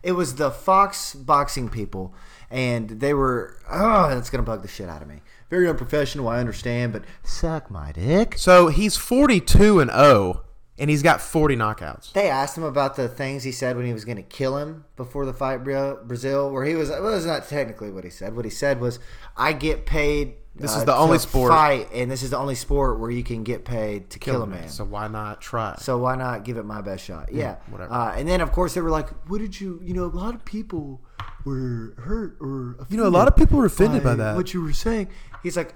[0.02, 2.12] It was the Fox boxing people,
[2.50, 3.58] and they were.
[3.70, 5.20] Oh, that's gonna bug the shit out of me.
[5.50, 6.26] Very unprofessional.
[6.26, 8.36] I understand, but suck my dick.
[8.38, 10.42] so he's 42 and 0,
[10.78, 12.12] and he's got 40 knockouts.
[12.12, 14.84] They asked him about the things he said when he was going to kill him
[14.96, 16.90] before the fight, Brazil, where he was.
[16.90, 18.34] Well, it's not technically what he said.
[18.34, 18.98] What he said was,
[19.36, 20.34] "I get paid.
[20.54, 23.22] This uh, is the only sport- fight, and this is the only sport where you
[23.22, 24.68] can get paid to kill, a man.
[24.68, 25.76] So why not try?
[25.78, 27.32] So why not give it my best shot?
[27.32, 27.92] Yeah, whatever.
[27.92, 29.80] Uh, and then of course they were like, "What did you?
[29.82, 31.00] You know, a lot of people
[31.44, 34.36] were hurt or You know, a lot of people were offended by by that.
[34.36, 35.08] What you were saying?"
[35.42, 35.74] He's like,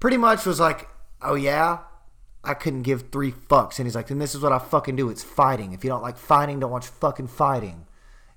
[0.00, 0.88] pretty much was like,
[1.20, 1.78] "Oh yeah."
[2.46, 5.08] I couldn't give three fucks, and he's like, "Then this is what I fucking do.
[5.08, 5.72] It's fighting.
[5.72, 7.86] If you don't like fighting, don't watch fucking fighting.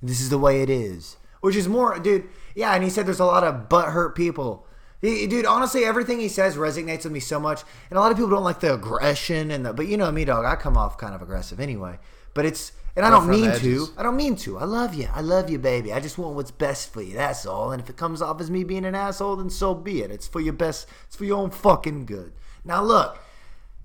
[0.01, 2.27] This is the way it is." Which is more, dude.
[2.55, 4.65] Yeah, and he said there's a lot of butt hurt people.
[5.01, 8.17] He- dude, honestly, everything he says resonates with me so much, and a lot of
[8.17, 9.73] people don't like the aggression and the.
[9.73, 10.45] But you know me, dog.
[10.45, 11.99] I come off kind of aggressive anyway.
[12.33, 13.87] But it's, and I don't mean to.
[13.97, 14.57] I don't mean to.
[14.59, 15.07] I love you.
[15.13, 15.91] I love you, baby.
[15.93, 17.15] I just want what's best for you.
[17.15, 17.71] That's all.
[17.71, 20.11] And if it comes off as me being an asshole, then so be it.
[20.11, 20.87] It's for your best.
[21.07, 22.33] It's for your own fucking good.
[22.63, 23.17] Now look,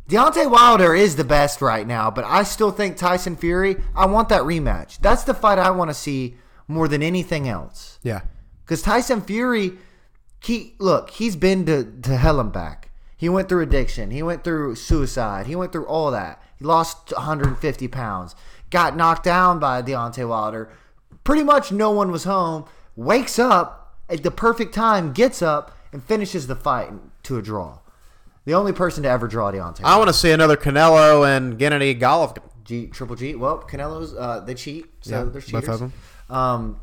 [0.09, 3.77] Deontay Wilder is the best right now, but I still think Tyson Fury.
[3.97, 4.99] I want that rematch.
[4.99, 6.37] That's the fight I want to see
[6.69, 7.99] more than anything else.
[8.03, 8.23] yeah.
[8.65, 9.73] Because Tyson Fury,
[10.45, 12.91] he look, he's been to, to hell and back.
[13.17, 14.11] He went through addiction.
[14.11, 15.47] He went through suicide.
[15.47, 16.43] He went through all that.
[16.59, 18.35] He lost 150 pounds.
[18.71, 20.71] Got knocked down by Deontay Wilder.
[21.23, 22.65] Pretty much no one was home.
[22.97, 26.91] Wakes up at the perfect time, gets up, and finishes the fight
[27.23, 27.79] to a draw.
[28.45, 29.83] The only person to ever draw Deontay.
[29.85, 32.43] I want to see another Canelo and Gennady Golovkin.
[32.65, 33.35] G Triple G.
[33.35, 35.93] Well, Canelo's uh, they cheat, so Yeah, they're both of them.
[36.29, 36.81] Um,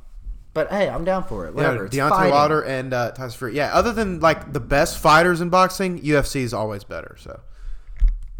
[0.68, 1.54] but hey, I'm down for it.
[1.56, 1.86] Whatever.
[1.86, 2.32] it's Deontay fighting.
[2.34, 3.56] Wilder and uh, Tyson Fury.
[3.56, 7.16] Yeah, other than like the best fighters in boxing, UFC is always better.
[7.18, 7.40] So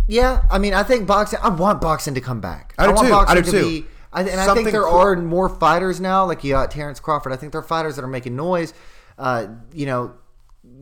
[0.08, 1.40] Yeah, I mean, I think boxing.
[1.42, 2.74] I want boxing to come back.
[2.78, 3.12] I do want too.
[3.14, 3.66] boxing I do to too.
[3.82, 3.86] be.
[4.12, 6.26] I, and I think there cool- are more fighters now.
[6.26, 7.32] Like you got Terrence Crawford.
[7.32, 8.74] I think there are fighters that are making noise.
[9.18, 10.16] Uh, you know,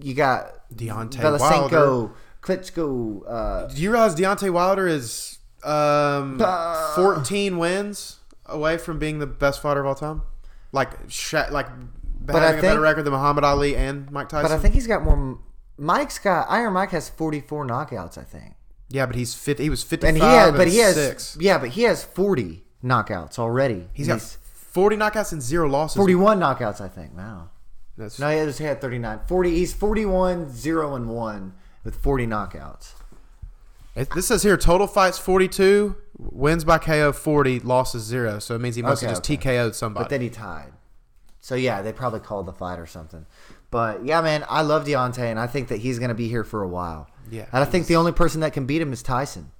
[0.01, 2.13] you got Deontay Velisenko, Wilder.
[2.41, 3.21] Klitschko.
[3.27, 6.95] Uh, Do you realize Deontay Wilder is um, Uh.
[6.95, 10.21] 14 wins away from being the best fighter of all time?
[10.77, 10.91] Like,
[11.51, 11.67] like
[12.29, 14.49] I having a better record than Muhammad Ali and Mike Tyson.
[14.49, 15.39] but I think he's got more.
[15.77, 18.17] Mike's got Iron Mike has 44 knockouts.
[18.17, 18.53] I think,
[18.89, 20.51] yeah, but he's 50, he was 55 and he has.
[20.53, 20.95] But he has.
[20.95, 21.37] six.
[21.39, 23.89] Yeah, but he has 40 knockouts already.
[23.93, 25.97] He's And got 40 knockouts and zero losses.
[25.97, 26.81] 41 knockouts.
[26.81, 27.15] I think.
[27.17, 27.49] Wow.
[27.97, 29.21] That's, No, he has he had 39.
[29.27, 29.49] 40.
[29.55, 32.93] He's 41, 0 and 1 with 40 knockouts.
[33.95, 38.39] It- this says here total fights 42, wins by KO 40, losses zero.
[38.39, 39.37] So it means he must Okay, have just okay.
[39.57, 40.03] TKO'd somebody.
[40.03, 40.73] But then he tied.
[41.41, 43.25] So yeah, they probably called the fight or something.
[43.71, 46.43] But yeah, man, I love Deontay, and I think that he's going to be here
[46.43, 47.09] for a while.
[47.29, 49.51] Yeah, and I think the only person that can beat him is Tyson.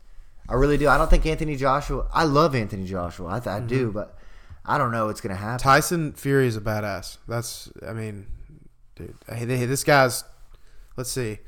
[0.49, 0.87] I really do.
[0.87, 2.07] I don't think Anthony Joshua.
[2.13, 3.27] I love Anthony Joshua.
[3.27, 3.67] I, th- I Mm-hmm.
[3.67, 4.17] do, but
[4.65, 5.59] I don't know what's going to happen.
[5.61, 7.17] Tyson Fury is a badass.
[7.27, 8.27] That's I mean,
[8.95, 10.23] dude, hey, this guy's.
[10.95, 11.39] Let's see.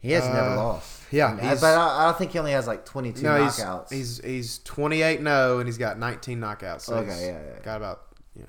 [0.00, 0.97] He has never Uh, lost.
[1.10, 3.92] Yeah, he's- but I, I don't think he only has like 22 No, he's knockouts.
[3.92, 6.82] he's he's twenty eight no, oh, and he's got nineteen knockouts.
[6.82, 7.62] So Okay, he's yeah, yeah.
[7.64, 8.02] got about
[8.34, 8.44] yeah.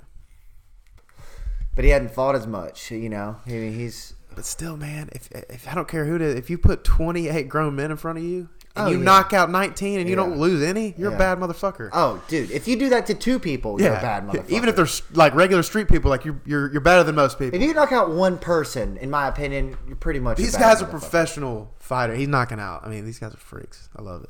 [1.76, 2.92] but he hadn't fought as much.
[2.92, 6.22] You know, I mean, he's But still, man, if if I don't care who it
[6.22, 8.98] is, if you put twenty eight grown men in front of you and Oh, you
[9.00, 9.04] yeah.
[9.04, 10.24] knock out nineteen and you Yeah.
[10.24, 11.16] don't lose any, you're Yeah.
[11.16, 11.90] a bad motherfucker.
[11.92, 14.50] oh, dude, if you do that to two people, you're a bad motherfucker.
[14.50, 17.60] Even if they're like regular street people, like you're you're you're better than most people.
[17.60, 20.38] if you knock out one person, in my opinion, you're pretty much.
[20.40, 22.14] a These guys are professional fighter.
[22.16, 22.86] He's knocking out.
[22.86, 23.90] I mean, these guys are freaks.
[23.96, 24.30] I love it.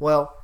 [0.00, 0.36] Well,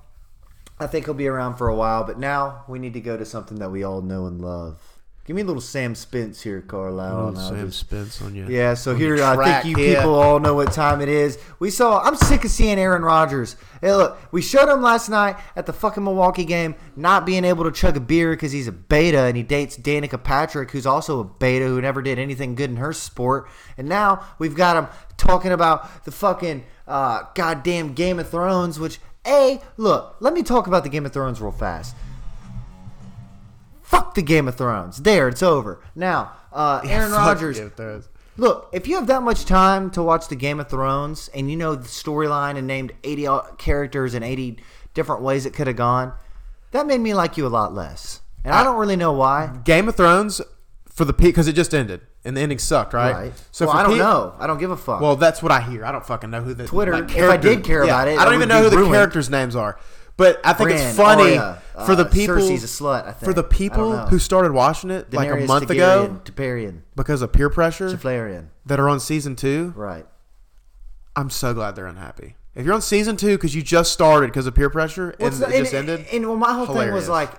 [0.79, 3.24] I think he'll be around for a while, but now we need to go to
[3.26, 4.89] something that we all know and love.
[5.31, 7.35] Give me a little Sam Spence here, Carlisle.
[7.35, 8.49] just- Spence on you.
[8.49, 9.95] Yeah, so here I think you here.
[9.99, 11.38] people all know what time it is.
[11.61, 12.01] We saw.
[12.01, 13.55] I'm sick of seeing Aaron Rodgers.
[13.81, 17.62] Hey, look, we showed him last night at the fucking Milwaukee game, not being able
[17.62, 21.21] to chug a beer because he's a beta and he dates Danica Patrick, who's also
[21.21, 23.49] a beta who never did anything good in her sport.
[23.79, 28.81] And now we've got him talking about the fucking uh, goddamn Game of Thrones.
[28.81, 31.95] Which, a look, let me talk about the Game of Thrones real fast.
[33.90, 35.03] Fuck the Game of Thrones.
[35.03, 35.83] There, it's over.
[35.96, 37.59] Now, uh, Aaron Fuck Rodgers.
[37.59, 38.09] Game of Thrones.
[38.37, 41.57] Look, if you have that much time to watch the Game of Thrones and you
[41.57, 43.26] know the storyline and named 80
[43.59, 44.59] characters and 80
[44.94, 46.12] different ways it could have gone,
[46.70, 48.20] that made me like you a lot less.
[48.44, 49.59] And I don't really know why.
[49.64, 50.40] Game of Thrones
[50.88, 53.12] for the peak because it just ended and the ending sucked, right?
[53.12, 53.33] Right.
[53.50, 54.35] So well, I don't know.
[54.38, 55.00] I don't give a fuck.
[55.00, 55.85] Well, that's what I hear.
[55.85, 58.24] I don't fucking know who the Twitter, like, if I did care about it, I
[58.24, 59.79] don't even know who the characters' names are.
[60.20, 62.35] But I think Bran, it's funny Arya, for the uh, people.
[62.35, 63.24] Cersei's a slut, I think.
[63.24, 67.48] For the people who started watching it like a month ago Targaryen, because of peer
[67.48, 68.48] pressure Targaryen.
[68.66, 69.72] that are on season two.
[69.74, 70.04] Right.
[71.16, 72.37] I'm so glad they're unhappy.
[72.54, 75.38] If you're on season two because you just started because of peer pressure and What's
[75.38, 76.94] the- it just ended, And well, my whole thing Hilarious.
[76.96, 77.30] was like,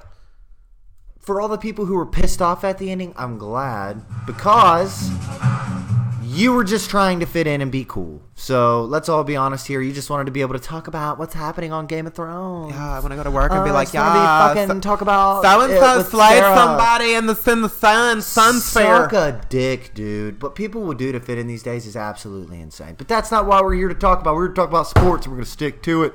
[1.20, 5.08] for all the people who were pissed off at the ending, I'm glad because
[6.42, 8.22] you were just trying to fit in and be cool.
[8.36, 9.80] So let's all be honest here.
[9.82, 12.74] You just wanted to be able to talk about what's happening on Game of Thrones.
[12.74, 14.84] yeah, I go to work and Uh, be like, it's gonna be yeah, fucking th-
[14.84, 19.10] talk about so and so slayed Sarah." somebody in the in the sun sun's fair.
[19.10, 20.42] Suck a dick, dude.
[20.42, 22.96] What people will do to fit in these days is absolutely insane.
[22.98, 24.36] But that's not why we're here to talk about.
[24.36, 26.14] We're here to talk about sports, and we're going to stick to it.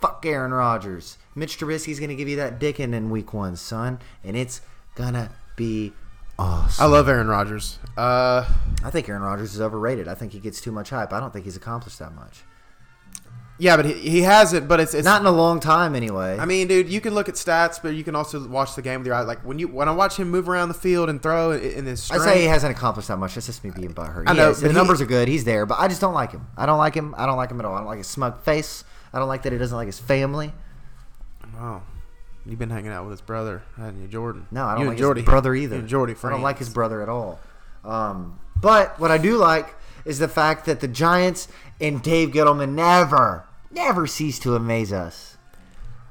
[0.00, 1.18] Fuck Aaron Rodgers.
[1.34, 3.98] Mitch Trubisky's going to give you that dicking in week one, son.
[4.24, 4.60] And it's
[4.94, 5.92] going to be
[6.40, 6.84] awesome.
[6.84, 7.78] I love Aaron Rodgers.
[7.96, 8.44] Uh,
[8.84, 10.08] I think Aaron Rodgers is overrated.
[10.08, 11.12] I think he gets too much hype.
[11.12, 12.42] I don't think he's accomplished that much.
[13.58, 16.38] yeah, but he, he has it, but it's it's Not in a long time, anyway.
[16.38, 19.00] I mean, dude, you can look at stats, but you can also watch the game
[19.00, 19.26] with your eyes.
[19.26, 21.84] Like when you when I watch him move around the field and throw in, in
[21.86, 23.34] his I say he hasn't accomplished that much.
[23.34, 24.24] That's just me being butthurt.
[24.26, 25.28] I know, the he- numbers are good.
[25.28, 26.46] He's there, but I just don't like him.
[26.56, 27.14] I don't like him.
[27.18, 27.74] I don't like him at all.
[27.74, 28.82] I don't like his smug face.
[29.12, 30.52] I don't like that he doesn't like his family.
[31.58, 31.82] Oh,
[32.46, 34.46] you've been hanging out with his brother, haven't you, Jordan?
[34.50, 35.20] No, I don't You like Jordy.
[35.20, 35.76] his brother either.
[35.76, 37.38] You and Jordy, I don't like his brother at all.
[37.84, 39.74] Um, but what I do like
[40.04, 41.48] is the fact that the Giants
[41.80, 45.36] and Dave Gettleman never, never cease to amaze us.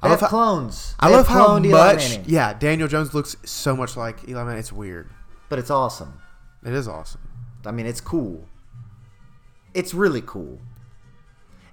[0.01, 0.95] They I love have how- clones.
[0.99, 2.19] I love how much.
[2.25, 4.59] Yeah, Daniel Jones looks so much like Eli Manning.
[4.59, 5.09] It's weird.
[5.49, 6.13] but it's awesome.
[6.63, 7.21] It is awesome.
[7.65, 8.47] I mean, it's cool.
[9.73, 10.59] It's really cool.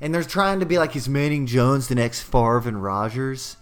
[0.01, 3.57] And they're trying to be like, is Manning Jones the next Favre and Rodgers?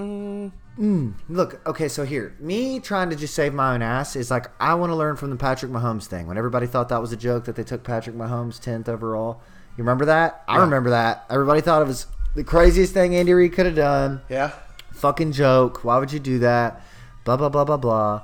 [0.00, 4.46] Mm, look, okay, so here, me trying to just save my own ass is like,
[4.58, 6.26] I want to learn from the Patrick Mahomes thing.
[6.26, 9.42] When everybody thought that was a joke that they took Patrick Mahomes 10th overall.
[9.76, 10.42] You remember that?
[10.48, 11.24] I remember that.
[11.30, 14.52] Everybody thought it was the craziest thing Andy Reid could have done Yeah.
[14.92, 15.84] fucking joke.
[15.84, 16.82] Why would you do that?
[17.24, 18.22] Blah blah blah blah blah.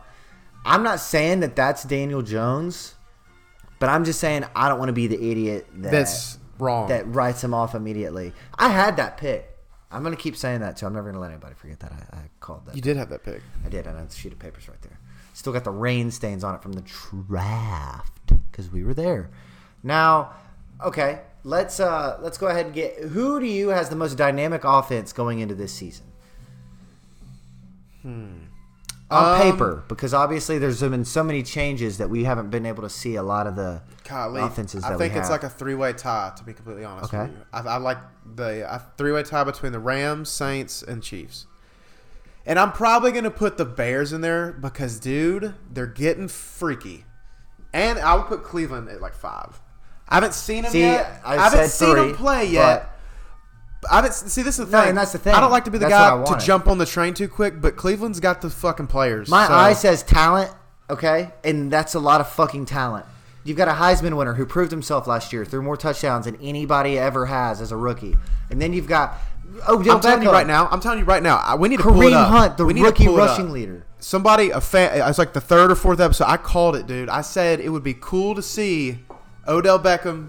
[0.65, 2.95] I'm not saying that that's Daniel Jones,
[3.79, 6.89] but I'm just saying I don't want to be the idiot that That's wrong.
[6.89, 8.33] that writes him off immediately.
[8.59, 9.56] I had that pick.
[9.97, 10.85] I'm gonna keep saying that too.
[10.87, 12.77] I'm never gonna let anybody forget that I, I called that.
[12.77, 13.41] you did have that pick.
[13.65, 13.87] I did.
[13.87, 14.99] I know the sheet of papers right there.
[15.33, 19.31] Still got the rain stains on it from the draft because we were there.
[19.83, 20.33] Now,
[20.85, 24.65] okay, let's uh let's go ahead and get who do you has the most dynamic
[24.65, 26.05] offense going into this season?
[29.09, 32.83] On Um, paper, because obviously there's been so many changes that we haven't been able
[32.83, 34.41] to see a lot of the Golly.
[34.43, 36.33] offenses that I think it's like a three-way tie.
[36.37, 37.25] To be completely honest Okay.
[37.25, 37.99] with you, I, I like
[38.35, 41.47] the three-way tie between the Rams, Saints, and Chiefs.
[42.45, 47.05] And I'm probably gonna put the Bears in there because, dude, they're getting freaky.
[47.73, 49.61] And I would put Cleveland at like five.
[50.09, 51.21] I haven't seen them See, yet.
[51.25, 52.91] I I haven't seen three, them play yet.
[53.91, 54.43] I didn't see.
[54.43, 55.35] This is the No, thing, and that's the thing.
[55.35, 57.61] I don't like to be the That's guy to jump on the train too quick,
[57.61, 59.29] but Cleveland's got the fucking players.
[59.29, 60.51] My so- eye says talent,
[60.91, 63.07] okay, and that's a lot of fucking talent.
[63.45, 66.99] You've got a Heisman winner who proved himself last year, threw more touchdowns than anybody
[66.99, 68.17] ever has as a rookie,
[68.51, 69.15] and then you've got
[69.69, 70.67] Odell I'm telling you right now.
[70.71, 71.57] I'm telling you right now.
[71.57, 72.29] We need to pull it Kareem up.
[72.31, 73.87] Hunt, the We rookie rushing leader.
[74.01, 75.09] Somebody, a fan.
[75.09, 76.27] It's like the third or fourth episode.
[76.27, 77.09] I called it, dude.
[77.09, 78.99] I said it would be cool to see
[79.49, 80.29] Odell Beckham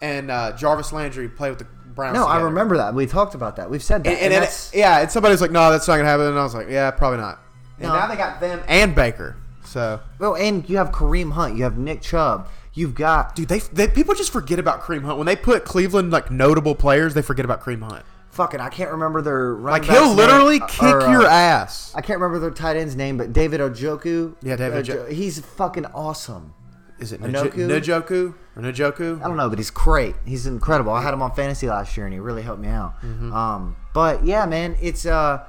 [0.00, 2.14] and uh, Jarvis Landry play with the Browns.
[2.14, 2.94] No, I remember that.
[2.94, 3.68] We talked about that.
[3.68, 4.10] We've said that.
[4.10, 6.42] And, and, then- that's, yeah, and somebody's like, "No, that's not gonna happen." And I
[6.44, 7.40] was like, "Yeah, probably not."
[7.80, 7.94] And No.
[7.98, 9.36] now they got them and Baker.
[9.64, 13.58] So, well, and you have Kareem Hunt, you have Nick Chubb, you've got dude, they,
[13.58, 17.14] they people just forget about Kareem Hunt when they put Cleveland like notable players.
[17.14, 18.04] They forget about Kareem Hunt.
[18.30, 21.92] fucking I can't remember their running Like he'll literally name, kick or, uh, your ass.
[21.96, 24.36] I can't remember their tight end's name, but David Ojoku.
[24.42, 26.52] Yeah, David Ojo- Ojo- He's fucking awesome.
[26.98, 27.20] Is it?
[27.20, 27.68] Njoku?
[27.68, 29.20] Njoku or Njoku?
[29.22, 30.14] I don't know, but he's great.
[30.24, 30.92] He's incredible.
[30.92, 33.00] I had him on fantasy last year, and he really helped me out.
[33.02, 33.32] Mm-hmm.
[33.32, 35.44] Um, but yeah, man, it's uh,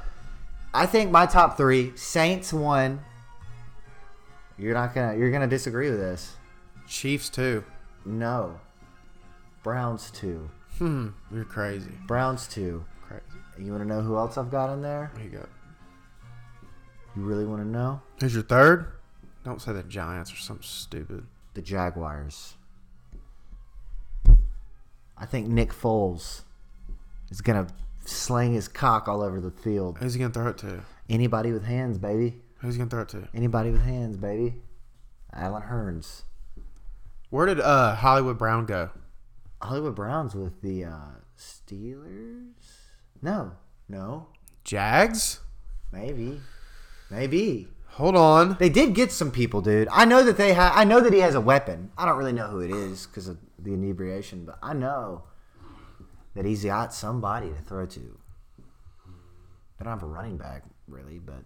[0.74, 3.00] I think my top three: Saints one.
[4.58, 6.36] You're not gonna you're gonna disagree with this.
[6.88, 7.64] Chiefs too.
[8.06, 8.60] No.
[9.64, 10.50] Browns two.
[10.78, 11.92] Hmm, you're crazy.
[12.08, 12.84] Browns two.
[13.02, 13.24] Crazy.
[13.60, 15.12] You want to know who else I've got in there?
[15.16, 15.46] There you go.
[17.16, 18.02] You really want to know?
[18.20, 18.94] Who's your third?
[19.44, 21.26] Don't say the Giants or something stupid.
[21.58, 22.54] The Jaguars.
[25.18, 26.42] I think Nick Foles
[27.32, 27.66] is gonna
[28.06, 29.98] sling his cock all over the field.
[29.98, 30.84] Who's he gonna throw it to?
[31.10, 32.36] Anybody with hands, baby.
[32.60, 33.28] Who's he gonna throw it to?
[33.34, 34.54] Anybody with hands, baby.
[35.34, 36.22] Alan Hearns.
[37.32, 38.92] Where did uh Hollywood Brown go?
[39.60, 42.52] Hollywood Browns with the uh, Steelers?
[43.24, 43.54] No.
[43.90, 44.28] No.
[44.64, 45.40] Jags?
[45.92, 46.40] Maybe.
[47.10, 47.68] Maybe.
[47.98, 48.58] Hold on.
[48.60, 49.88] They did get some people, dude.
[49.92, 50.72] I know that they have.
[50.76, 51.92] I know that he has a weapon.
[51.98, 55.24] I don't really know who it is because of the inebriation, but I know
[56.36, 58.00] that he's got somebody to throw to.
[58.00, 61.44] They don't have a running back really, but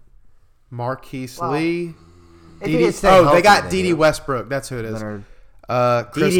[0.71, 1.93] Marqise Well, Lee.
[2.61, 3.93] if he Dede- had stayed oh, they got Dede.
[3.93, 4.49] Westbrook.
[4.49, 4.93] That's who it is.
[4.93, 5.23] Leonard
[5.69, 6.33] Uh, Chris.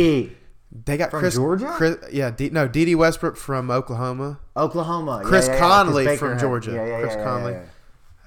[0.86, 1.68] They got From Chris Georgia?
[1.76, 4.40] Chris, yeah, D, no, Dede Westbrook from Oklahoma.
[4.56, 5.20] Oklahoma.
[5.22, 6.72] Yeah, Chris yeah, yeah, 'cause Conley from had- Georgia.
[6.72, 7.52] Yeah, yeah, Chris yeah, yeah, Conley.
[7.54, 7.62] yeah.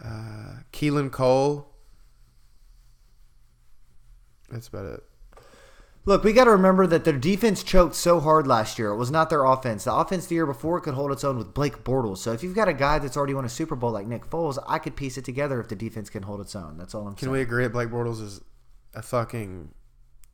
[0.07, 1.67] Uh, Keelan Cole.
[4.55, 5.03] That's about it.
[6.07, 8.91] Look, we got to remember that their defense choked so hard last year.
[8.91, 9.85] It was not their offense.
[9.85, 12.19] The offense the year before could hold its own with Blake Bortles.
[12.19, 14.63] So if you've got a guy that's already won a Super Bowl like Nick Foles,
[14.69, 16.77] I could piece it together if the defense can hold its own.
[16.77, 17.27] That's all I'm Can saying.
[17.27, 18.43] Can we agree that Blake Bortles is
[18.95, 19.71] a fucking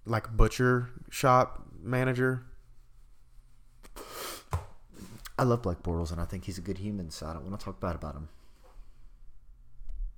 [0.05, 2.45] like butcher shop manager?
[5.39, 7.59] I love Blake Bortles, and I think he's a good human, so I don't want
[7.59, 8.29] to talk bad about him.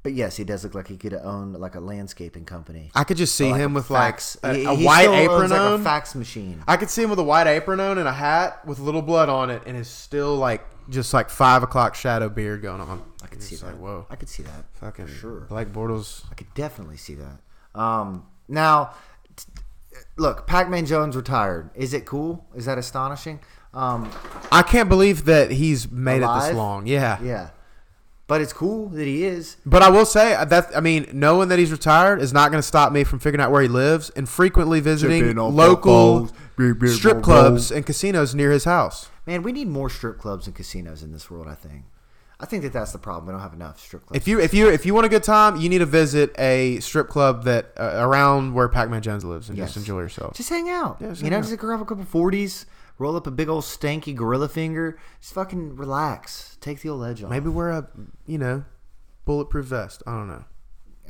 [0.02, 2.90] But yes, he does look like he could own like a landscaping company.
[2.94, 5.42] I could just see like, him a with fax- like a, a he white apron
[5.42, 6.62] owns, like a fax machine.
[6.66, 9.28] I could see him with a white apron on and a hat with little blood
[9.28, 13.02] on it, and it's still like just like five o'clock shadow beard going on.
[13.22, 13.66] I could It's see that.
[13.66, 14.64] Like whoa, I could see that.
[14.74, 15.42] fucking sure.
[15.42, 16.24] Blake Bortles.
[16.30, 17.80] I could definitely see that.
[17.80, 18.94] Um, now,
[19.36, 19.44] t-
[20.16, 21.70] look, Pac-Man Jones retired.
[21.76, 22.44] Is it cool?
[22.56, 23.38] Is that astonishing?
[23.72, 24.10] Um,
[24.50, 26.86] I can't believe that he's made it this long.
[26.86, 27.22] Yeah.
[27.22, 27.50] yeah,
[28.32, 29.58] but it's cool that he is.
[29.66, 32.62] But I will say uh, that I mean, knowing that he's retired is not going
[32.62, 36.74] to stop me from figuring out where he lives and frequently visiting local footballs, beer,
[36.74, 39.10] beer, strip boom, clubs and casinos near his house.
[39.26, 41.46] Man, we need more strip clubs and casinos in this world.
[41.46, 41.82] I think.
[42.40, 43.26] I think that that's the problem.
[43.26, 44.16] We don't have enough strip clubs.
[44.16, 46.80] If you if you if you want a good time, you need to visit a
[46.80, 49.74] strip club that uh, around where Pac-Man Jones lives and Yes.
[49.74, 50.34] just enjoy yourself.
[50.34, 50.96] Just hang out.
[51.02, 51.44] Yeah, just you hang know, out.
[51.44, 52.64] just grab a couple forties,
[53.02, 54.98] roll up a big old stanky gorilla finger.
[55.20, 56.56] Just fucking relax.
[56.60, 57.30] Take the old edge off.
[57.30, 57.88] Maybe wear a
[58.26, 58.64] you know
[59.24, 60.02] bulletproof vest.
[60.06, 60.44] I don't know.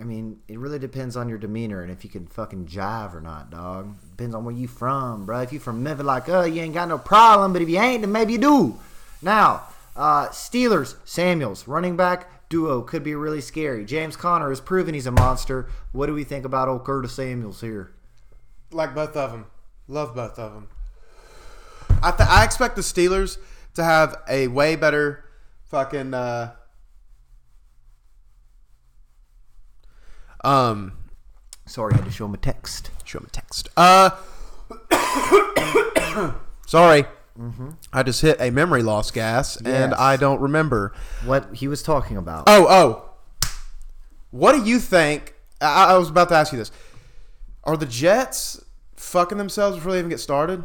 [0.00, 3.20] I mean, it really depends on your demeanor and if you can fucking jive or
[3.20, 3.94] not, dog.
[4.11, 5.42] Depends on where you from, bro.
[5.42, 7.52] If you from Memphis, like, uh, you ain't got no problem.
[7.52, 8.78] But if you ain't, then maybe you do.
[9.20, 13.85] Now, uh, Steelers, Samuels, running back duo could be really scary.
[13.85, 15.68] James Conner has proven he's a monster.
[15.92, 17.92] What do we think about old Curtis Samuels here?
[18.70, 19.46] Like both of them.
[19.88, 20.68] Love both of them.
[22.03, 23.38] I th- I expect the Steelers
[23.75, 25.25] to have a way better
[25.67, 26.53] fucking uh
[30.45, 30.93] um
[31.67, 32.91] Sorry, I had to show him a text.
[33.05, 33.69] show him a text.
[33.77, 34.11] Uh
[36.67, 37.05] sorry.
[37.93, 40.93] I just hit a memory loss gas and I don't remember.
[41.25, 42.45] What he was talking about.
[42.47, 43.49] Oh, oh.
[44.31, 45.35] What do you think?
[45.61, 46.71] I, I was about to ask you this.
[47.65, 48.62] Are the Jets
[48.97, 50.62] fucking themselves before they even get started?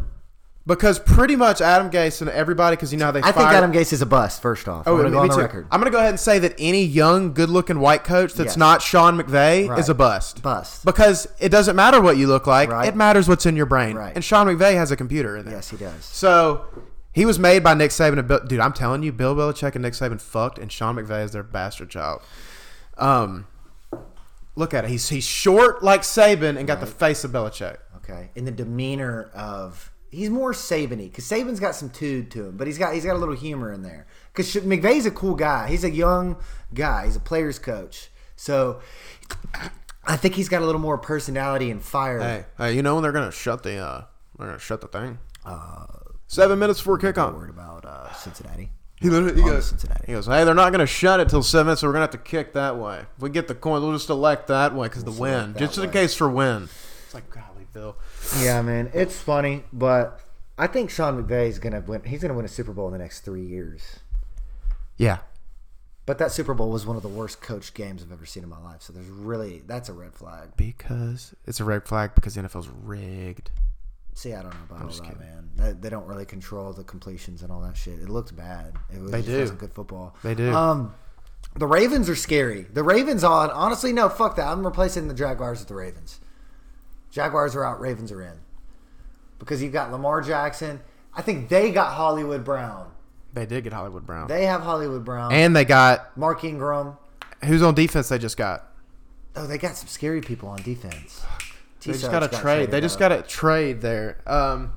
[0.67, 3.55] Because pretty much Adam Gase and everybody, because you know how they I think fired-
[3.55, 4.85] Adam Gase is a bust, first off.
[4.85, 5.41] Oh, I'm going to me go on the too.
[5.41, 5.67] record.
[5.71, 8.57] I'm going to go ahead and say that any young, good-looking white coach that's Yes.
[8.57, 9.79] not Sean McVay Right.
[9.79, 10.43] is a bust.
[10.43, 10.83] Bust.
[10.83, 12.85] Because it doesn't matter what you look like; Right.
[12.89, 13.95] it matters what's in your brain.
[13.95, 14.11] Right.
[14.13, 15.55] And Sean McVay has a computer in there.
[15.55, 16.03] Yes, he does.
[16.03, 16.65] So
[17.13, 18.59] He was made by Nick Saban and Bill, dude.
[18.59, 21.89] I'm telling you, Bill Belichick and Nick Saban fucked, and Sean McVay is their bastard
[21.89, 22.21] child.
[22.97, 23.47] Um,
[24.55, 24.89] look at it.
[24.89, 27.77] He's he's short like Saban and got the face of Belichick.
[27.97, 32.57] Okay, in the demeanor of he's more Saban-y because Saban's got some tude to him,
[32.57, 34.07] but he's got he's got a little humor in there.
[34.33, 35.67] Because McVay's a cool guy.
[35.67, 36.37] He's a young
[36.73, 37.05] guy.
[37.05, 38.81] He's a player's coach, so
[40.05, 42.19] I think he's got a little more personality and fire.
[42.19, 44.05] Hey, hey, you know when they're gonna shut the uh,
[44.37, 45.19] they're gonna shut the thing.
[45.45, 45.85] Uh,
[46.27, 47.33] Seven minutes before kickoff.
[47.33, 48.69] Worried about uh, Cincinnati.
[48.99, 50.05] He literally he goes, Cincinnati.
[50.07, 52.11] he goes, hey, they're not going to shut it till seven so we're going to
[52.11, 53.05] have to kick that way.
[53.15, 55.89] If we get the coin, we'll just elect that way because the win, just in
[55.91, 56.67] case for win.
[57.05, 57.95] It's like, golly, Bill.
[58.39, 60.19] Yeah, man, it's funny, but
[60.57, 62.03] I think Sean McVay is gonna win.
[62.03, 63.99] He's gonna win a Super Bowl in the next three years.
[64.97, 65.19] Yeah,
[66.07, 68.49] But that Super Bowl was one of the worst coached games I've ever seen in
[68.49, 68.81] my life.
[68.81, 70.49] So there's really that's a red flag.
[70.57, 73.51] because it's a red flag because the NFL's rigged.
[74.15, 75.19] See, I don't know about all that, kidding.
[75.19, 75.49] man.
[75.55, 77.99] They, they don't really control the completions and all that shit.
[77.99, 78.73] It looked bad.
[78.91, 79.39] It was, They do.
[79.41, 80.15] wasn't good football.
[80.23, 80.51] They do.
[80.51, 80.95] Um,
[81.55, 82.63] the Ravens are scary.
[82.63, 84.47] The Ravens on honestly, no, fuck that.
[84.47, 86.19] I'm replacing the Jaguars with the Ravens.
[87.17, 87.79] Jaguars are out.
[87.81, 88.37] Ravens are in
[89.39, 90.79] because you've got Lamar Jackson.
[91.15, 92.91] I think they got Hollywood Brown.
[93.33, 95.31] They did get Hollywood Brown, They have Hollywood Brown.
[95.31, 96.95] and they got Mark Ingram.
[97.43, 98.09] who's on defense.
[98.09, 98.67] They just got.
[99.35, 101.23] Oh, they got some scary people on defense.
[101.81, 102.69] They just got to trade.
[102.69, 104.17] They just got to trade there.
[104.27, 104.73] Um,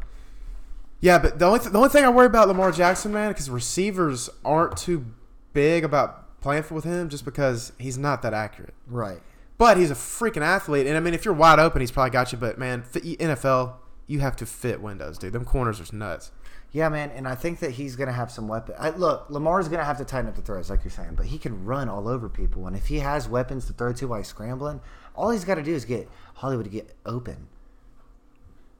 [1.00, 3.50] yeah, but the only th- the only thing I worry about Lamar Jackson, man, because
[3.50, 5.04] receivers aren't too
[5.52, 8.72] big about playing with him, just because he's not that accurate.
[8.86, 9.20] right.
[9.60, 12.32] But he's a freaking athlete, and I mean, if you're wide open, he's probably got
[12.32, 12.38] you.
[12.38, 13.74] But man, NFL,
[14.06, 15.34] you have to fit windows, dude.
[15.34, 16.32] Them corners are nuts.
[16.72, 18.74] Yeah, man, and I think that he's going to have some weapon.
[18.78, 21.26] I, look, Lamar's going to have to tighten up the throws, like you're saying, but
[21.26, 24.18] he can run all over people, and if he has weapons to throw to while
[24.20, 24.80] he's scrambling,
[25.14, 27.48] all he's got to do is get Hollywood to get open.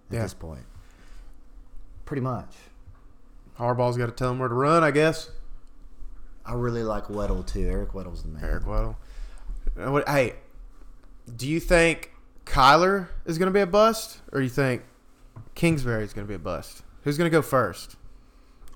[0.08, 0.22] At Yeah.
[0.22, 0.64] this point,
[2.06, 2.54] pretty much.
[3.58, 5.30] Harbaugh's got to tell him where to run, I guess.
[6.46, 7.68] I really like Weddle too.
[7.68, 8.44] Eric Weddle's the man.
[8.44, 8.96] Eric Weddle.
[9.78, 10.34] Uh, Hey,
[11.36, 12.12] do you think
[12.46, 14.82] Kyler is going to be a bust, or you think
[15.54, 16.82] Kingsbury is going to be a bust?
[17.04, 17.96] Who's going to go first?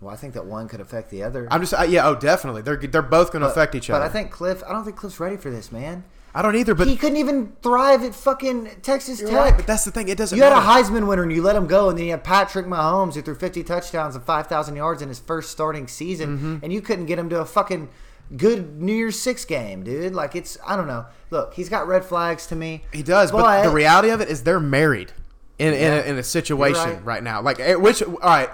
[0.00, 1.48] Well, I think that one could affect the other.
[1.50, 2.62] I'm just, uh, yeah, oh, definitely.
[2.62, 4.04] They're they're both going to affect each but other.
[4.04, 4.62] But I think Cliff.
[4.68, 6.04] I don't think Cliff's ready for this, man.
[6.36, 9.30] I don't either, but he couldn't even thrive at fucking Texas Tech.
[9.30, 10.08] right, but that's the thing.
[10.08, 10.56] It doesn't You had a.
[10.60, 13.36] Heisman winner and you let him go, and then you had Patrick Mahomes who threw
[13.36, 16.56] 50 touchdowns and 5,000 yards in his first starting season, Mm-hmm.
[16.64, 17.88] and you couldn't get him to a fucking
[18.36, 20.14] good New Year's Six game, dude.
[20.14, 21.06] Like it's, I don't know.
[21.30, 22.82] Look, he's got red flags to me.
[22.92, 25.12] He does, but, the reality of it is they're married
[25.58, 27.04] in in, a, in a situation right.
[27.04, 27.22] right.
[27.22, 27.42] now.
[27.42, 28.50] Like, eh, which all right,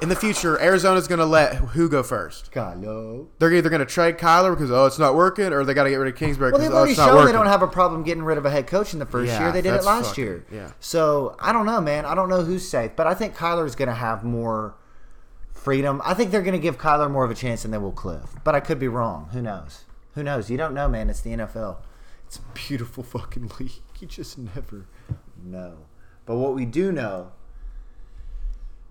[0.00, 2.54] in the future, Arizona's going to let who go first?
[2.54, 3.28] No.
[3.38, 5.90] They're either going to trade Kyler because oh it's not working, or they got to
[5.90, 7.68] get rid of Kingsbury Well, because they've oh already not shown they don't have a
[7.68, 9.52] problem getting rid of a head coach in the first Yeah, year.
[9.52, 10.44] They did it last fucking- year.
[10.50, 10.72] yeah.
[10.80, 12.06] So I don't know, man.
[12.06, 14.74] I don't know who's safe, but I think Kyler's going to have more
[15.60, 16.00] freedom.
[16.04, 18.34] I think they're going to give Kyler more of a chance than they will Cliff.
[18.44, 19.28] But I could be wrong.
[19.32, 19.84] Who knows?
[20.14, 20.50] Who knows?
[20.50, 21.10] You don't know, man.
[21.10, 21.76] It's the NFL.
[22.26, 23.72] It's a beautiful fucking league.
[24.00, 24.86] You just never
[25.42, 25.86] know.
[26.24, 27.32] But what we do know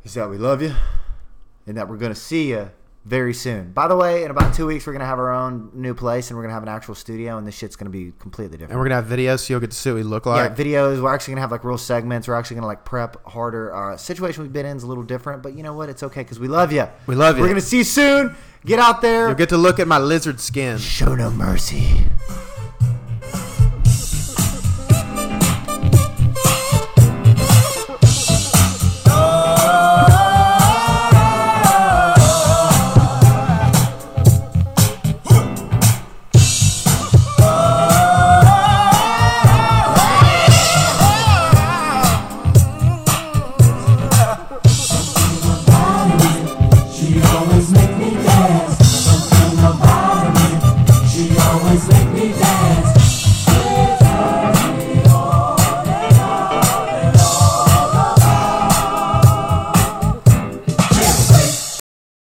[0.03, 0.75] is that we love you
[1.65, 2.71] and that we're going to see you
[3.05, 3.71] very soon.
[3.71, 6.29] By the way, in about two weeks, we're going to have our own new place
[6.29, 8.57] and we're going to have an actual studio, and this shit's going to be completely
[8.57, 8.71] different.
[8.71, 10.55] and we're gonna have videos so you'll get to see what we look Yeah, like.
[10.55, 11.01] videos.
[11.01, 12.27] We're actually gonna have like real segments.
[12.27, 13.71] We're actually gonna like prep harder.
[13.71, 15.89] Our situation we've been in is a little different, but you know what?
[15.89, 16.87] It's okay because we love you.
[17.07, 17.41] We love you.
[17.43, 18.35] We're gonna see you soon.
[18.65, 19.27] Get out there.
[19.27, 20.77] You'll get to look at my lizard skin.
[20.77, 22.05] Show no mercy.